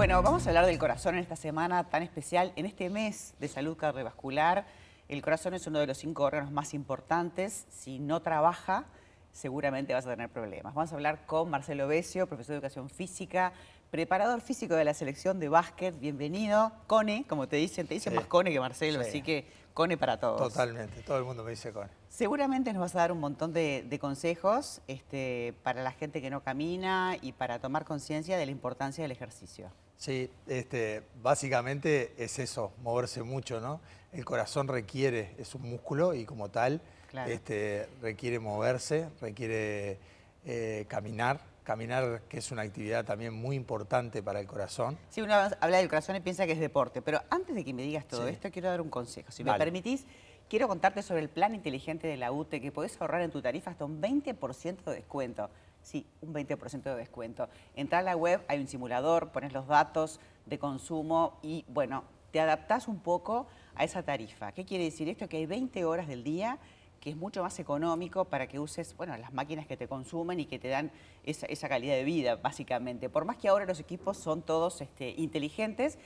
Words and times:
Bueno, 0.00 0.22
vamos 0.22 0.46
a 0.46 0.48
hablar 0.48 0.64
del 0.64 0.78
corazón 0.78 1.16
en 1.16 1.20
esta 1.20 1.36
semana 1.36 1.84
tan 1.90 2.02
especial, 2.02 2.54
en 2.56 2.64
este 2.64 2.88
mes 2.88 3.34
de 3.38 3.48
salud 3.48 3.76
cardiovascular. 3.76 4.64
El 5.10 5.20
corazón 5.20 5.52
es 5.52 5.66
uno 5.66 5.78
de 5.78 5.86
los 5.86 5.98
cinco 5.98 6.22
órganos 6.22 6.50
más 6.50 6.72
importantes. 6.72 7.66
Si 7.68 7.98
no 7.98 8.22
trabaja, 8.22 8.86
seguramente 9.30 9.92
vas 9.92 10.06
a 10.06 10.10
tener 10.12 10.30
problemas. 10.30 10.72
Vamos 10.72 10.90
a 10.90 10.94
hablar 10.94 11.26
con 11.26 11.50
Marcelo 11.50 11.86
Besio, 11.86 12.26
profesor 12.26 12.54
de 12.54 12.56
Educación 12.60 12.88
Física, 12.88 13.52
preparador 13.90 14.40
físico 14.40 14.74
de 14.76 14.84
la 14.84 14.94
selección 14.94 15.40
de 15.40 15.48
básquet. 15.48 15.98
Bienvenido. 15.98 16.72
Cone, 16.86 17.24
como 17.28 17.48
te 17.48 17.56
dicen, 17.56 17.86
te 17.86 17.94
dicen 17.94 18.12
Sí. 18.12 18.16
más 18.18 18.26
Cone 18.26 18.52
que 18.52 18.60
Marcelo, 18.60 19.02
Sí. 19.02 19.08
así 19.08 19.22
que 19.22 19.46
Cone 19.74 19.96
para 19.96 20.18
todos. 20.20 20.40
Totalmente, 20.40 21.00
todo 21.02 21.18
el 21.18 21.24
mundo 21.24 21.42
me 21.42 21.50
dice 21.50 21.72
con. 21.72 21.88
Seguramente 22.08 22.72
nos 22.72 22.80
vas 22.80 22.94
a 22.94 22.98
dar 22.98 23.12
un 23.12 23.18
montón 23.20 23.52
de, 23.52 23.84
de 23.88 23.98
consejos 23.98 24.80
este, 24.88 25.54
para 25.62 25.82
la 25.82 25.92
gente 25.92 26.20
que 26.20 26.30
no 26.30 26.42
camina 26.42 27.16
y 27.20 27.32
para 27.32 27.58
tomar 27.58 27.84
conciencia 27.84 28.36
de 28.36 28.46
la 28.46 28.52
importancia 28.52 29.02
del 29.02 29.10
ejercicio. 29.12 29.70
Sí, 29.96 30.30
este, 30.46 31.02
básicamente 31.22 32.14
es 32.16 32.38
eso, 32.38 32.72
moverse 32.82 33.22
mucho, 33.22 33.60
¿no? 33.60 33.80
El 34.12 34.24
corazón 34.24 34.66
requiere, 34.66 35.34
es 35.38 35.54
un 35.54 35.62
músculo 35.68 36.14
y 36.14 36.24
como 36.24 36.48
tal, 36.48 36.80
Claro. 37.10 37.30
este, 37.30 37.88
requiere 38.00 38.38
moverse, 38.38 39.08
requiere 39.20 39.98
eh, 40.46 40.86
caminar. 40.88 41.40
Caminar, 41.64 42.22
que 42.28 42.38
es 42.38 42.50
una 42.50 42.62
actividad 42.62 43.04
también 43.04 43.34
muy 43.34 43.54
importante 43.54 44.22
para 44.22 44.40
el 44.40 44.46
corazón. 44.46 44.98
Si 45.10 45.20
uno 45.20 45.34
habla 45.34 45.76
del 45.78 45.88
corazón 45.88 46.16
y 46.16 46.20
piensa 46.20 46.46
que 46.46 46.52
es 46.52 46.58
deporte, 46.60 47.02
pero 47.02 47.20
antes 47.30 47.54
de 47.54 47.64
que 47.64 47.74
me 47.74 47.82
digas 47.82 48.06
todo 48.06 48.26
Sí. 48.26 48.32
esto, 48.32 48.50
quiero 48.50 48.68
dar 48.70 48.80
un 48.80 48.88
consejo. 48.88 49.30
Si 49.30 49.44
me 49.44 49.52
permitís, 49.54 50.06
quiero 50.48 50.68
contarte 50.68 51.02
sobre 51.02 51.20
el 51.20 51.28
plan 51.28 51.54
inteligente 51.54 52.06
de 52.08 52.16
la 52.16 52.32
UTE, 52.32 52.60
que 52.60 52.72
podés 52.72 53.00
ahorrar 53.00 53.20
en 53.20 53.30
tu 53.30 53.42
tarifa 53.42 53.70
hasta 53.70 53.84
un 53.84 54.00
20% 54.00 54.90
de 54.90 54.96
descuento. 54.96 55.50
Sí, 55.82 56.06
un 56.22 56.32
20% 56.32 56.90
de 56.90 56.96
descuento. 56.96 57.48
Entra 57.76 57.98
a 57.98 58.02
la 58.02 58.16
web, 58.16 58.42
hay 58.48 58.58
un 58.58 58.66
simulador, 58.66 59.30
pones 59.30 59.52
los 59.52 59.66
datos 59.66 60.18
de 60.46 60.58
consumo 60.58 61.38
y, 61.42 61.64
bueno, 61.68 62.04
te 62.32 62.40
adaptás 62.40 62.88
un 62.88 63.00
poco 63.00 63.46
a 63.74 63.84
esa 63.84 64.02
tarifa. 64.02 64.52
¿Qué 64.52 64.64
quiere 64.64 64.84
decir 64.84 65.08
esto? 65.08 65.28
Que 65.28 65.36
hay 65.38 65.46
20 65.46 65.84
horas 65.84 66.08
del 66.08 66.24
día 66.24 66.58
que 67.00 67.10
es 67.10 67.16
mucho 67.16 67.42
más 67.42 67.58
económico 67.58 68.26
para 68.26 68.46
que 68.46 68.58
uses 68.58 68.94
bueno, 68.96 69.16
las 69.16 69.32
máquinas 69.32 69.66
que 69.66 69.76
te 69.76 69.88
consumen 69.88 70.38
y 70.38 70.44
que 70.44 70.58
te 70.58 70.68
dan 70.68 70.90
esa, 71.24 71.68
calidad 71.68 71.94
de 71.94 72.04
vida, 72.04 72.36
básicamente. 72.36 73.08
Por 73.08 73.24
más 73.24 73.38
que 73.38 73.48
ahora 73.48 73.64
los 73.64 73.80
equipos 73.80 74.18
son 74.18 74.42
todos 74.42 74.82
este, 74.82 75.10
inteligentes, 75.16 75.98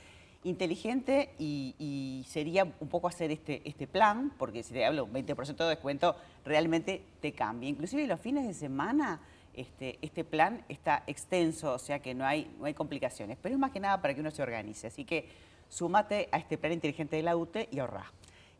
inteligente 0.45 1.33
y, 1.37 2.25
sería 2.27 2.63
un 2.79 2.87
poco 2.87 3.07
hacer 3.07 3.31
este, 3.31 3.61
este 3.67 3.87
plan, 3.87 4.33
porque 4.37 4.63
si 4.63 4.73
te 4.73 4.85
hablo 4.85 5.05
un 5.05 5.13
20% 5.13 5.55
de 5.55 5.65
descuento, 5.65 6.15
realmente 6.43 7.03
te 7.21 7.33
cambia. 7.33 7.69
Inclusive 7.69 8.07
los 8.07 8.19
fines 8.19 8.47
de 8.47 8.53
semana, 8.53 9.21
este, 9.53 9.99
este 10.01 10.23
plan 10.23 10.63
está 10.69 11.03
extenso, 11.07 11.73
o 11.73 11.79
sea 11.79 11.99
que 11.99 12.13
no 12.13 12.25
hay, 12.25 12.53
no 12.59 12.65
hay 12.65 12.73
complicaciones, 12.73 13.37
pero 13.41 13.55
es 13.55 13.59
más 13.59 13.71
que 13.71 13.79
nada 13.79 14.01
para 14.01 14.13
que 14.13 14.21
uno 14.21 14.31
se 14.31 14.41
organice. 14.41 14.87
Así 14.87 15.03
que 15.03 15.29
súmate 15.67 16.29
a 16.31 16.37
este 16.37 16.57
plan 16.57 16.73
inteligente 16.73 17.15
de 17.15 17.23
la 17.23 17.35
UTE 17.35 17.67
y 17.71 17.79
ahorrá. 17.79 18.11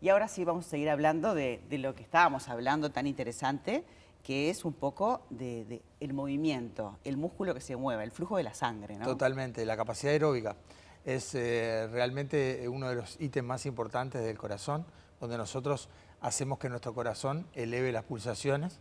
Y 0.05 0.09
ahora 0.09 0.27
sí 0.27 0.45
vamos 0.45 0.67
a 0.67 0.69
seguir 0.69 0.91
hablando 0.91 1.33
de, 1.33 1.63
de 1.67 1.79
lo 1.79 1.95
que 1.95 2.03
estábamos 2.03 2.47
hablando 2.47 2.91
tan 2.91 3.07
interesante, 3.07 3.83
que 4.21 4.51
es 4.51 4.63
un 4.63 4.73
poco 4.73 5.25
de, 5.31 5.81
el 5.99 6.13
movimiento, 6.13 6.99
el 7.03 7.17
músculo 7.17 7.55
que 7.55 7.59
se 7.59 7.75
mueve, 7.75 8.03
el 8.03 8.11
flujo 8.11 8.37
de 8.37 8.43
la 8.43 8.53
sangre, 8.53 8.97
¿no? 8.99 9.05
Totalmente, 9.05 9.65
la 9.65 9.75
capacidad 9.75 10.13
aeróbica 10.13 10.57
es 11.05 11.33
eh, 11.33 11.87
realmente 11.91 12.69
uno 12.69 12.87
de 12.87 12.97
los 12.97 13.19
ítems 13.19 13.47
más 13.47 13.65
importantes 13.65 14.23
del 14.23 14.37
corazón, 14.37 14.85
donde 15.19 15.39
nosotros 15.39 15.89
hacemos 16.21 16.59
que 16.59 16.69
nuestro 16.69 16.93
corazón 16.93 17.47
eleve 17.55 17.91
las 17.91 18.03
pulsaciones, 18.03 18.79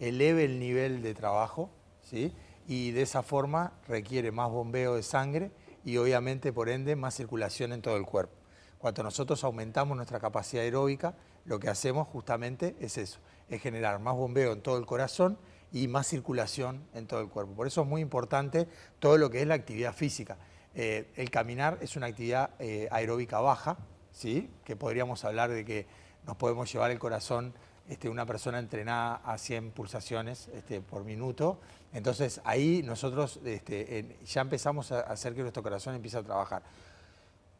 eleve 0.00 0.44
el 0.44 0.60
nivel 0.60 1.00
de 1.00 1.14
trabajo, 1.14 1.70
¿sí? 2.02 2.30
y 2.68 2.90
de 2.90 3.00
esa 3.00 3.22
forma 3.22 3.72
requiere 3.88 4.32
más 4.32 4.50
bombeo 4.50 4.96
de 4.96 5.02
sangre 5.02 5.50
y 5.82 5.96
obviamente 5.96 6.52
por 6.52 6.68
ende 6.68 6.94
más 6.94 7.14
circulación 7.14 7.72
en 7.72 7.80
todo 7.80 7.96
el 7.96 8.04
cuerpo. 8.04 8.41
Cuando 8.82 9.04
nosotros 9.04 9.44
aumentamos 9.44 9.96
nuestra 9.96 10.18
capacidad 10.18 10.64
aeróbica, 10.64 11.14
lo 11.44 11.60
que 11.60 11.68
hacemos 11.68 12.08
justamente 12.08 12.74
es 12.80 12.98
eso, 12.98 13.20
es 13.48 13.62
generar 13.62 14.00
más 14.00 14.16
bombeo 14.16 14.54
en 14.54 14.60
todo 14.60 14.76
el 14.76 14.86
corazón 14.86 15.38
y 15.70 15.86
más 15.86 16.08
circulación 16.08 16.82
en 16.92 17.06
todo 17.06 17.20
el 17.20 17.28
cuerpo. 17.28 17.52
Por 17.52 17.68
eso 17.68 17.82
es 17.82 17.86
muy 17.86 18.00
importante 18.00 18.66
todo 18.98 19.18
lo 19.18 19.30
que 19.30 19.40
es 19.40 19.46
la 19.46 19.54
actividad 19.54 19.94
física. 19.94 20.36
Eh, 20.74 21.12
el 21.14 21.30
caminar 21.30 21.78
es 21.80 21.94
una 21.94 22.06
actividad 22.06 22.50
eh, 22.58 22.88
aeróbica 22.90 23.38
baja, 23.38 23.78
¿sí? 24.10 24.50
que 24.64 24.74
podríamos 24.74 25.24
hablar 25.24 25.50
de 25.50 25.64
que 25.64 25.86
nos 26.26 26.34
podemos 26.34 26.72
llevar 26.72 26.90
el 26.90 26.98
corazón, 26.98 27.54
este, 27.88 28.08
una 28.08 28.26
persona 28.26 28.58
entrenada 28.58 29.20
a 29.24 29.38
100 29.38 29.70
pulsaciones 29.70 30.48
este, 30.48 30.80
por 30.80 31.04
minuto. 31.04 31.60
Entonces 31.92 32.40
ahí 32.42 32.82
nosotros 32.84 33.38
este, 33.44 34.18
ya 34.26 34.40
empezamos 34.40 34.90
a 34.90 35.02
hacer 35.02 35.36
que 35.36 35.42
nuestro 35.42 35.62
corazón 35.62 35.94
empiece 35.94 36.18
a 36.18 36.24
trabajar. 36.24 36.64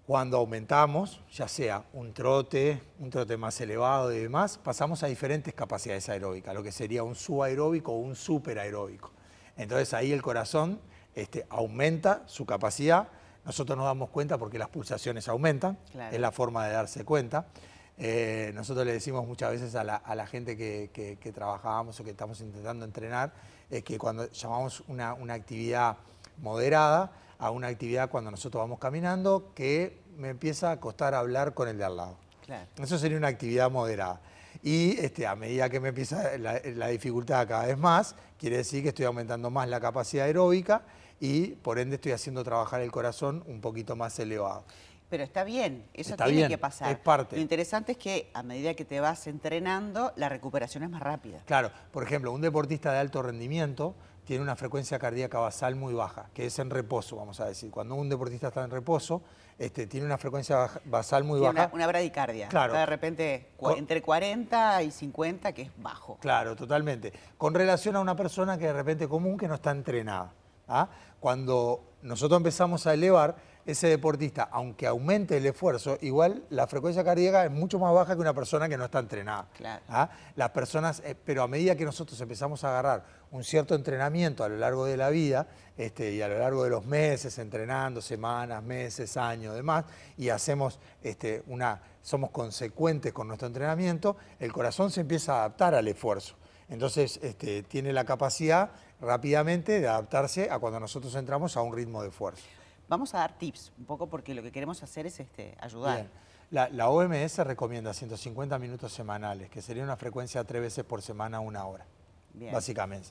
Cuando 0.06 0.36
aumentamos, 0.38 1.20
ya 1.32 1.46
sea 1.46 1.84
un 1.92 2.12
trote, 2.12 2.82
un 2.98 3.08
trote 3.10 3.36
más 3.36 3.60
elevado 3.60 4.12
y 4.12 4.18
demás, 4.18 4.58
pasamos 4.58 5.02
a 5.04 5.06
diferentes 5.06 5.54
capacidades 5.54 6.08
aeróbicas, 6.08 6.54
lo 6.54 6.62
que 6.62 6.72
sería 6.72 7.04
un 7.04 7.14
subaeróbico 7.14 7.92
o 7.92 7.98
un 7.98 8.16
superaeróbico. 8.16 9.12
Entonces 9.56 9.94
ahí 9.94 10.10
el 10.12 10.20
corazón 10.20 10.80
este, 11.14 11.46
aumenta 11.50 12.22
su 12.26 12.44
capacidad, 12.46 13.08
nosotros 13.44 13.76
nos 13.78 13.86
damos 13.86 14.10
cuenta 14.10 14.38
porque 14.38 14.58
las 14.58 14.68
pulsaciones 14.68 15.28
aumentan, 15.28 15.78
Claro. 15.92 16.14
es 16.14 16.20
la 16.20 16.32
forma 16.32 16.66
de 16.66 16.72
darse 16.72 17.04
cuenta. 17.04 17.46
Eh, 17.98 18.50
nosotros 18.54 18.84
le 18.84 18.92
decimos 18.94 19.24
muchas 19.26 19.52
veces 19.52 19.74
a 19.76 19.84
la, 19.84 19.96
a 19.96 20.14
la 20.16 20.26
gente 20.26 20.56
que, 20.56 20.90
que- 20.92 21.16
que 21.16 21.30
trabajamos 21.32 21.98
o 22.00 22.04
que 22.04 22.10
estamos 22.10 22.40
intentando 22.40 22.84
entrenar, 22.84 23.32
es 23.70 23.84
que 23.84 23.98
cuando 23.98 24.28
llamamos 24.32 24.82
una, 24.88 25.14
una 25.14 25.34
actividad 25.34 25.96
moderada 26.38 27.12
a 27.42 27.50
una 27.50 27.66
actividad 27.66 28.08
cuando 28.08 28.30
nosotros 28.30 28.62
vamos 28.62 28.78
caminando, 28.78 29.50
que 29.52 29.98
me 30.16 30.28
empieza 30.28 30.70
a 30.70 30.78
costar 30.78 31.12
hablar 31.12 31.54
con 31.54 31.66
el 31.68 31.76
de 31.76 31.84
al 31.84 31.96
lado. 31.96 32.16
Claro. 32.46 32.66
Eso 32.80 32.96
sería 32.98 33.18
una 33.18 33.26
actividad 33.26 33.68
moderada. 33.68 34.20
Y 34.62 34.92
este, 35.00 35.26
a 35.26 35.34
medida 35.34 35.68
que 35.68 35.80
me 35.80 35.88
empieza 35.88 36.38
la, 36.38 36.60
la 36.64 36.86
dificultad 36.86 37.48
cada 37.48 37.66
vez 37.66 37.76
más, 37.76 38.14
quiere 38.38 38.58
decir 38.58 38.84
que 38.84 38.90
estoy 38.90 39.06
aumentando 39.06 39.50
más 39.50 39.68
la 39.68 39.80
capacidad 39.80 40.26
aeróbica 40.26 40.82
y 41.18 41.48
por 41.48 41.80
ende 41.80 41.96
estoy 41.96 42.12
haciendo 42.12 42.44
trabajar 42.44 42.80
el 42.80 42.92
corazón 42.92 43.42
un 43.48 43.60
poquito 43.60 43.96
más 43.96 44.16
elevado. 44.20 44.64
Pero 45.10 45.24
está 45.24 45.42
bien, 45.42 45.84
eso 45.94 46.12
Está 46.12 46.24
tiene 46.26 46.38
bien, 46.38 46.48
que 46.48 46.58
pasar. 46.58 46.92
es 46.92 46.98
parte. 46.98 47.36
Lo 47.36 47.42
interesante 47.42 47.92
es 47.92 47.98
que 47.98 48.30
a 48.34 48.42
medida 48.44 48.74
que 48.74 48.84
te 48.84 49.00
vas 49.00 49.26
entrenando, 49.26 50.12
la 50.16 50.28
recuperación 50.28 50.84
es 50.84 50.90
más 50.90 51.02
rápida. 51.02 51.42
Claro, 51.44 51.72
por 51.90 52.04
ejemplo, 52.04 52.32
un 52.32 52.40
deportista 52.40 52.92
de 52.92 52.98
alto 53.00 53.20
rendimiento 53.20 53.94
tiene 54.32 54.44
una 54.44 54.56
frecuencia 54.56 54.98
cardíaca 54.98 55.38
basal 55.40 55.74
muy 55.76 55.92
baja, 55.92 56.30
que 56.32 56.46
es 56.46 56.58
en 56.58 56.70
reposo, 56.70 57.16
vamos 57.16 57.38
a 57.40 57.44
decir. 57.44 57.70
Cuando 57.70 57.96
un 57.96 58.08
deportista 58.08 58.48
está 58.48 58.64
en 58.64 58.70
reposo, 58.70 59.20
este, 59.58 59.86
tiene 59.86 60.06
una 60.06 60.16
frecuencia 60.16 60.56
baja- 60.56 60.80
basal 60.86 61.22
muy 61.22 61.38
Tiene 61.38 61.52
baja. 61.52 61.66
una, 61.66 61.74
una 61.74 61.86
bradicardia. 61.88 62.48
Claro. 62.48 62.72
Está 62.72 62.80
de 62.80 62.86
repente 62.86 63.48
entre 63.76 64.00
40 64.00 64.82
y 64.84 64.90
50, 64.90 65.52
que 65.52 65.60
es 65.60 65.70
bajo. 65.76 66.16
Claro, 66.18 66.56
totalmente. 66.56 67.12
Con 67.36 67.52
relación 67.52 67.94
a 67.96 68.00
una 68.00 68.16
persona 68.16 68.56
que 68.56 68.68
de 68.68 68.72
repente 68.72 69.06
común 69.06 69.36
que 69.36 69.46
no 69.48 69.56
está 69.56 69.70
entrenada. 69.70 70.32
¿ah? 70.66 70.88
Cuando 71.20 71.82
nosotros 72.00 72.38
empezamos 72.38 72.86
a 72.86 72.94
elevar, 72.94 73.36
ese 73.64 73.88
deportista, 73.88 74.48
aunque 74.50 74.86
aumente 74.86 75.36
el 75.36 75.46
esfuerzo, 75.46 75.96
igual 76.00 76.44
la 76.50 76.66
frecuencia 76.66 77.04
cardíaca 77.04 77.44
es 77.44 77.50
mucho 77.50 77.78
más 77.78 77.94
baja 77.94 78.14
que 78.14 78.20
una 78.20 78.34
persona 78.34 78.68
que 78.68 78.76
no 78.76 78.84
está 78.84 78.98
entrenada. 78.98 79.48
Claro. 79.56 79.82
¿ah? 79.88 80.10
Las 80.36 80.50
personas, 80.50 81.00
eh, 81.04 81.14
pero 81.24 81.42
a 81.42 81.48
medida 81.48 81.76
que 81.76 81.84
nosotros 81.84 82.20
empezamos 82.20 82.64
a 82.64 82.70
agarrar 82.70 83.04
un 83.30 83.44
cierto 83.44 83.74
entrenamiento 83.74 84.44
a 84.44 84.48
lo 84.48 84.56
largo 84.56 84.84
de 84.84 84.96
la 84.96 85.10
vida 85.10 85.46
este, 85.76 86.12
y 86.12 86.22
a 86.22 86.28
lo 86.28 86.38
largo 86.38 86.64
de 86.64 86.70
los 86.70 86.84
meses, 86.84 87.38
entrenando 87.38 88.02
semanas, 88.02 88.62
meses, 88.62 89.16
años, 89.16 89.54
demás, 89.54 89.84
y 90.16 90.28
hacemos 90.28 90.78
este, 91.02 91.42
una, 91.46 91.80
somos 92.02 92.30
consecuentes 92.30 93.12
con 93.12 93.28
nuestro 93.28 93.46
entrenamiento, 93.46 94.16
el 94.38 94.52
corazón 94.52 94.90
se 94.90 95.00
empieza 95.00 95.34
a 95.34 95.38
adaptar 95.40 95.74
al 95.74 95.88
esfuerzo. 95.88 96.34
Entonces 96.68 97.20
este, 97.22 97.62
tiene 97.62 97.92
la 97.92 98.04
capacidad 98.04 98.70
rápidamente 99.00 99.80
de 99.80 99.88
adaptarse 99.88 100.50
a 100.50 100.58
cuando 100.58 100.80
nosotros 100.80 101.14
entramos 101.16 101.56
a 101.56 101.62
un 101.62 101.74
ritmo 101.74 102.02
de 102.02 102.08
esfuerzo. 102.08 102.42
Vamos 102.92 103.14
a 103.14 103.20
dar 103.20 103.38
tips 103.38 103.72
un 103.78 103.86
poco 103.86 104.06
porque 104.06 104.34
lo 104.34 104.42
que 104.42 104.52
queremos 104.52 104.82
hacer 104.82 105.06
es 105.06 105.18
este, 105.18 105.56
ayudar. 105.58 105.96
Bien. 105.96 106.10
La, 106.50 106.68
la 106.68 106.90
OMS 106.90 107.38
recomienda 107.38 107.94
150 107.94 108.58
minutos 108.58 108.92
semanales, 108.92 109.48
que 109.48 109.62
sería 109.62 109.82
una 109.82 109.96
frecuencia 109.96 110.44
tres 110.44 110.60
veces 110.60 110.84
por 110.84 111.00
semana, 111.00 111.40
una 111.40 111.64
hora, 111.64 111.86
Bien. 112.34 112.52
básicamente. 112.52 113.08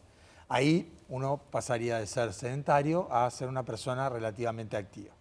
Ahí 0.49 0.95
uno 1.09 1.41
pasaría 1.49 1.97
de 1.97 2.05
ser 2.05 2.31
sedentario 2.31 3.11
a 3.11 3.27
ser 3.31 3.47
una 3.47 3.63
persona 3.63 4.07
relativamente 4.07 4.77
activa. 4.77 5.15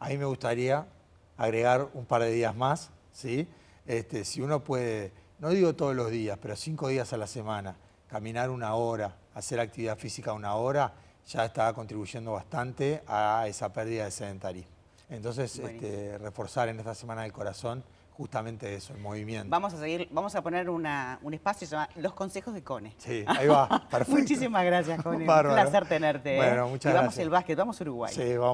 Ahí 0.00 0.18
me 0.18 0.24
gustaría 0.24 0.84
agregar 1.36 1.88
un 1.94 2.04
par 2.04 2.22
de 2.22 2.32
días 2.32 2.56
más, 2.56 2.90
¿sí? 3.12 3.46
Este, 3.86 4.24
si 4.24 4.40
uno 4.40 4.64
puede, 4.64 5.12
no 5.38 5.50
digo 5.50 5.76
todos 5.76 5.94
los 5.94 6.10
días, 6.10 6.36
pero 6.42 6.56
cinco 6.56 6.88
días 6.88 7.12
a 7.12 7.16
la 7.16 7.28
semana, 7.28 7.76
caminar 8.08 8.50
una 8.50 8.74
hora, 8.74 9.14
hacer 9.32 9.60
actividad 9.60 9.96
física 9.96 10.32
una 10.32 10.56
hora, 10.56 10.92
ya 11.28 11.44
está 11.46 11.72
contribuyendo 11.72 12.32
bastante 12.32 13.02
a 13.06 13.44
esa 13.46 13.72
pérdida 13.72 14.04
de 14.04 14.10
sedentarismo. 14.10 14.70
Entonces, 15.08 15.58
este, 15.58 16.18
reforzar 16.18 16.68
en 16.68 16.78
esta 16.78 16.94
Semana 16.94 17.22
del 17.22 17.32
Corazón 17.32 17.84
justamente 18.12 18.74
eso, 18.74 18.92
el 18.92 19.00
movimiento. 19.00 19.48
Vamos 19.50 19.72
a 19.74 19.78
seguir, 19.78 20.06
vamos 20.10 20.34
a 20.34 20.42
poner 20.42 20.68
una- 20.70 21.18
un 21.22 21.32
espacio 21.34 21.60
que 21.60 21.66
se 21.66 21.72
llama 21.76 21.88
Los 21.96 22.12
Consejos 22.12 22.52
de 22.54 22.62
Cone. 22.62 22.94
Sí, 22.98 23.24
ahí 23.26 23.46
va, 23.48 23.66
perfecto. 23.90 24.20
Muchísimas 24.20 24.64
gracias, 24.64 25.02
Cone. 25.02 25.18
Un 25.20 25.24
placer 25.26 25.86
tenerte. 25.88 26.34
¿eh? 26.34 26.36
Bueno, 26.36 26.68
muchas 26.68 26.92
y 26.92 26.94
vamos 26.94 27.06
gracias. 27.08 27.24
al 27.24 27.30
básquet, 27.30 27.58
vamos 27.58 27.80
a 27.80 27.84
Uruguay. 27.84 28.14
Sí, 28.14 28.36
vamos. 28.36 28.50